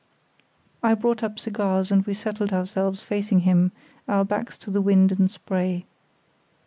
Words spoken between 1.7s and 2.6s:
and we settled